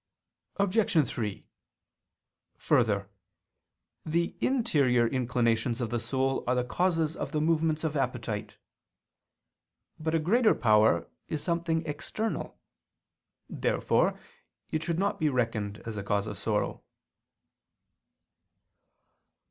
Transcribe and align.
Obj. 0.55 1.07
3: 1.07 1.45
Further, 2.57 3.07
the 4.03 4.35
interior 4.41 5.07
inclinations 5.07 5.79
of 5.79 5.91
the 5.91 5.99
soul 5.99 6.43
are 6.47 6.55
the 6.55 6.63
causes 6.63 7.15
of 7.15 7.31
the 7.33 7.39
movements 7.39 7.83
of 7.83 7.95
appetite. 7.95 8.57
But 9.99 10.15
a 10.15 10.19
greater 10.19 10.55
power 10.55 11.07
is 11.27 11.43
something 11.43 11.85
external. 11.85 12.57
Therefore 13.47 14.19
it 14.71 14.81
should 14.81 14.97
not 14.97 15.19
be 15.19 15.29
reckoned 15.29 15.83
as 15.85 15.97
a 15.97 16.03
cause 16.03 16.25
of 16.25 16.35
sorrow. 16.39 16.81